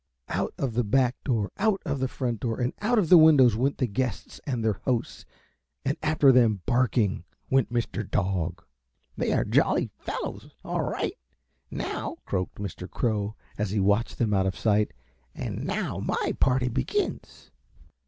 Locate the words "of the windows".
2.97-3.55